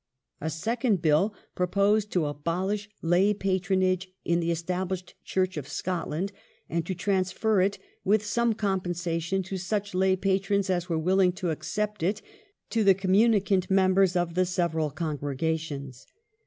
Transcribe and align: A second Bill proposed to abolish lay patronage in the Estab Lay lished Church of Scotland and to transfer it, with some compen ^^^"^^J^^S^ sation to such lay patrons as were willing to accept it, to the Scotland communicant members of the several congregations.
A 0.39 0.49
second 0.49 0.99
Bill 1.03 1.31
proposed 1.53 2.11
to 2.13 2.25
abolish 2.25 2.89
lay 3.03 3.35
patronage 3.35 4.09
in 4.25 4.39
the 4.39 4.49
Estab 4.49 4.89
Lay 4.89 4.97
lished 4.97 5.13
Church 5.23 5.57
of 5.57 5.67
Scotland 5.67 6.31
and 6.67 6.83
to 6.87 6.95
transfer 6.95 7.61
it, 7.61 7.77
with 8.03 8.25
some 8.25 8.55
compen 8.55 8.81
^^^"^^J^^S^ 8.95 9.17
sation 9.17 9.45
to 9.45 9.57
such 9.57 9.93
lay 9.93 10.15
patrons 10.15 10.71
as 10.71 10.89
were 10.89 10.97
willing 10.97 11.33
to 11.33 11.51
accept 11.51 12.01
it, 12.01 12.23
to 12.71 12.79
the 12.83 12.93
Scotland 12.93 13.01
communicant 13.01 13.69
members 13.69 14.15
of 14.15 14.33
the 14.33 14.47
several 14.47 14.89
congregations. 14.89 16.07